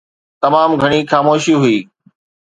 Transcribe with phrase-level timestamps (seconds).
[0.41, 1.77] تمام گهڻي خاموشي هئي